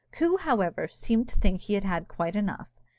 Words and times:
Coo, 0.11 0.37
however, 0.37 0.87
seemed 0.87 1.29
to 1.29 1.35
think 1.39 1.61
he 1.61 1.75
had 1.75 1.83
had 1.83 2.07
quite 2.07 2.35
enough. 2.35 2.69